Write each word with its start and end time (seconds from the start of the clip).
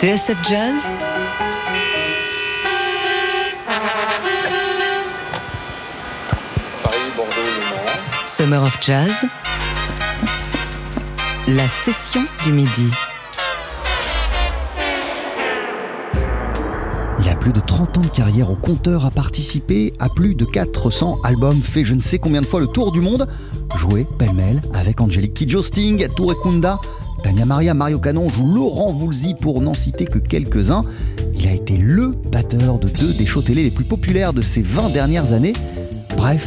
TSF 0.00 0.38
Jazz 0.48 0.82
Paris, 6.84 6.96
Bordeaux, 7.16 7.32
Le. 7.34 8.24
Summer 8.24 8.62
of 8.62 8.78
Jazz 8.80 9.10
La 11.48 11.66
session 11.66 12.20
du 12.44 12.52
midi. 12.52 12.90
Il 17.18 17.28
a 17.28 17.34
plus 17.34 17.52
de 17.52 17.58
30 17.58 17.98
ans 17.98 18.02
de 18.02 18.06
carrière 18.06 18.52
au 18.52 18.56
compteur, 18.56 19.04
a 19.04 19.10
participé 19.10 19.94
à 19.98 20.08
plus 20.08 20.36
de 20.36 20.44
400 20.44 21.18
albums, 21.24 21.60
fait 21.60 21.82
je 21.82 21.94
ne 21.94 22.00
sais 22.00 22.20
combien 22.20 22.40
de 22.40 22.46
fois 22.46 22.60
le 22.60 22.68
tour 22.68 22.92
du 22.92 23.00
monde, 23.00 23.26
joué 23.76 24.06
pêle-mêle 24.16 24.62
avec 24.74 25.00
Angelique 25.00 25.34
Kidjo, 25.34 25.64
Sting, 25.64 26.06
Touré 26.14 26.36
Kunda, 26.40 26.78
Tania 27.22 27.44
Maria, 27.44 27.74
Mario 27.74 27.98
Canon 27.98 28.28
joue 28.28 28.46
Laurent 28.46 28.92
Voulzy 28.92 29.34
pour 29.34 29.60
n'en 29.60 29.74
citer 29.74 30.04
que 30.04 30.18
quelques-uns. 30.18 30.84
Il 31.34 31.46
a 31.48 31.52
été 31.52 31.76
LE 31.76 32.14
batteur 32.30 32.78
de 32.78 32.88
deux 32.88 33.12
des 33.12 33.26
shows 33.26 33.42
télé 33.42 33.62
les 33.62 33.70
plus 33.70 33.84
populaires 33.84 34.32
de 34.32 34.42
ces 34.42 34.62
20 34.62 34.90
dernières 34.90 35.32
années. 35.32 35.54
Bref, 36.16 36.46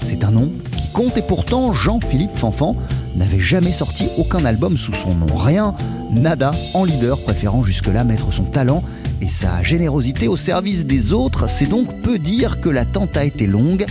c'est 0.00 0.24
un 0.24 0.30
nom 0.30 0.50
qui 0.76 0.90
compte 0.92 1.16
et 1.16 1.22
pourtant 1.22 1.72
Jean-Philippe 1.72 2.34
Fanfan 2.34 2.76
n'avait 3.16 3.40
jamais 3.40 3.72
sorti 3.72 4.08
aucun 4.16 4.44
album 4.44 4.78
sous 4.78 4.94
son 4.94 5.14
nom. 5.14 5.34
Rien, 5.34 5.74
nada, 6.12 6.52
en 6.74 6.84
leader, 6.84 7.20
préférant 7.22 7.62
jusque-là 7.62 8.04
mettre 8.04 8.32
son 8.32 8.44
talent 8.44 8.82
et 9.20 9.28
sa 9.28 9.62
générosité 9.62 10.28
au 10.28 10.36
service 10.36 10.86
des 10.86 11.12
autres. 11.12 11.48
C'est 11.48 11.68
donc 11.68 12.00
peu 12.02 12.18
dire 12.18 12.60
que 12.60 12.68
l'attente 12.68 13.16
a 13.16 13.24
été 13.24 13.46
longue. 13.46 13.86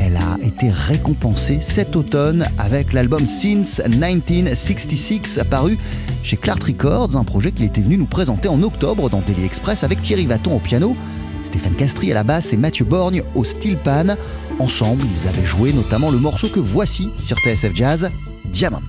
Elle 0.00 0.16
a 0.16 0.38
été 0.42 0.70
récompensée 0.70 1.58
cet 1.60 1.94
automne 1.94 2.46
avec 2.58 2.94
l'album 2.94 3.26
Since 3.26 3.82
1966 3.86 5.38
apparu 5.38 5.78
chez 6.22 6.36
Clark 6.36 6.62
Records, 6.62 7.16
un 7.16 7.24
projet 7.24 7.52
qu'il 7.52 7.66
était 7.66 7.82
venu 7.82 7.98
nous 7.98 8.06
présenter 8.06 8.48
en 8.48 8.62
octobre 8.62 9.10
dans 9.10 9.20
Daily 9.20 9.44
Express 9.44 9.84
avec 9.84 10.00
Thierry 10.00 10.26
Vaton 10.26 10.56
au 10.56 10.58
piano, 10.58 10.96
Stéphane 11.44 11.74
Castry 11.74 12.10
à 12.12 12.14
la 12.14 12.24
basse 12.24 12.52
et 12.52 12.56
Mathieu 12.56 12.84
Borgne 12.84 13.22
au 13.34 13.44
steel 13.44 13.76
pan. 13.76 14.16
Ensemble, 14.58 15.04
ils 15.14 15.28
avaient 15.28 15.46
joué 15.46 15.72
notamment 15.72 16.10
le 16.10 16.18
morceau 16.18 16.48
que 16.48 16.60
voici 16.60 17.10
sur 17.18 17.36
TSF 17.38 17.74
Jazz, 17.74 18.10
Diamante. 18.46 18.82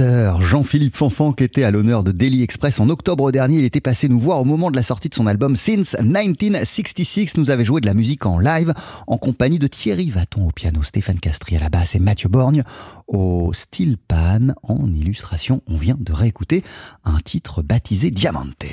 Jean-Philippe 0.00 0.96
Fanfan 0.96 1.32
qui 1.32 1.44
était 1.44 1.64
à 1.64 1.70
l'honneur 1.70 2.02
de 2.02 2.12
Daily 2.12 2.42
Express 2.42 2.80
en 2.80 2.88
octobre 2.88 3.30
dernier, 3.30 3.58
il 3.58 3.64
était 3.64 3.80
passé 3.80 4.08
nous 4.08 4.18
voir 4.18 4.40
au 4.40 4.44
moment 4.44 4.70
de 4.70 4.76
la 4.76 4.82
sortie 4.82 5.08
de 5.08 5.14
son 5.14 5.26
album 5.26 5.56
Since 5.56 5.96
1966. 6.00 7.36
Nous 7.36 7.50
avait 7.50 7.64
joué 7.64 7.80
de 7.80 7.86
la 7.86 7.94
musique 7.94 8.26
en 8.26 8.38
live 8.38 8.72
en 9.06 9.18
compagnie 9.18 9.58
de 9.58 9.66
Thierry 9.66 10.10
Vaton 10.10 10.48
au 10.48 10.50
piano, 10.50 10.82
Stéphane 10.82 11.20
Castry 11.20 11.56
à 11.56 11.60
la 11.60 11.68
basse 11.68 11.94
et 11.94 12.00
Mathieu 12.00 12.28
Borgne 12.28 12.64
au 13.06 13.52
steel 13.52 13.96
pan 13.96 14.54
en 14.62 14.92
illustration. 14.92 15.62
On 15.68 15.76
vient 15.76 15.96
de 15.98 16.12
réécouter 16.12 16.64
un 17.04 17.20
titre 17.20 17.62
baptisé 17.62 18.10
Diamante. 18.10 18.64